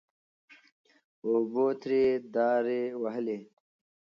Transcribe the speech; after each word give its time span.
اوبو 1.27 1.65
ترې 1.81 2.03
دارې 2.35 2.81
وهلې.. 3.01 3.39